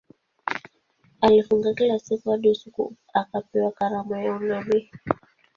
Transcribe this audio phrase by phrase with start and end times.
[1.21, 4.89] Alifunga kila siku hadi usiku akapewa karama ya unabii.